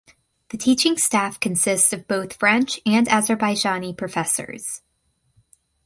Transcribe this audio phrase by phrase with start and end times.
[0.49, 4.81] The teaching staff consists of both French and Azerbaijani professors.